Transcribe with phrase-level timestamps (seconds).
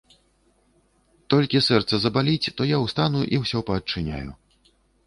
[1.35, 4.29] Толькі сэрца забаліць, то я ўстану і ўсё паадчыняю.